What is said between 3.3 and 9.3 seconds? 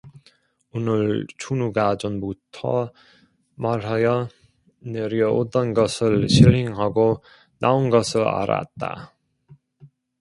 말하여 내려오던 것을 실행하고 나온 것을 알았다.